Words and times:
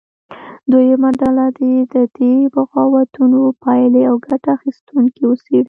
دویمه 0.71 1.09
ډله 1.19 1.45
دې 1.59 1.73
د 1.93 1.95
دې 2.17 2.33
بغاوتونو 2.53 3.39
پایلې 3.63 4.01
او 4.09 4.15
ګټه 4.27 4.49
اخیستونکي 4.57 5.21
وڅېړي. 5.25 5.59